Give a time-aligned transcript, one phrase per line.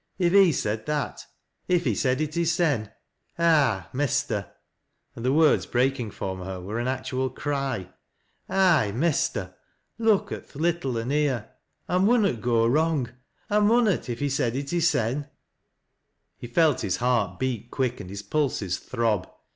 [0.17, 1.23] If he said that—
[1.67, 2.89] if he said it hissen—
[3.37, 3.87] Ah!
[3.93, 4.51] mester,"—
[5.15, 7.87] and the words breaking from her were an actual cry,
[8.49, 9.53] —"Aye, mester,
[9.99, 11.47] look at th' little an tierel
[11.87, 13.09] I munnot go wrong—
[13.51, 15.29] ^I munnot, if he said it liissen!"
[16.39, 19.29] He felt his heart beat quick, and his pulses throb.